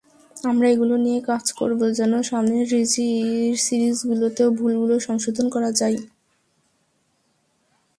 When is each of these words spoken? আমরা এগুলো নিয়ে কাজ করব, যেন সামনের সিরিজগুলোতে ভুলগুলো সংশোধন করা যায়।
আমরা 0.35 0.67
এগুলো 0.69 0.95
নিয়ে 1.05 1.19
কাজ 1.29 1.45
করব, 1.59 1.79
যেন 1.99 2.13
সামনের 2.29 2.65
সিরিজগুলোতে 3.59 4.43
ভুলগুলো 4.57 4.95
সংশোধন 5.07 5.45
করা 5.55 5.69
যায়। 5.79 5.97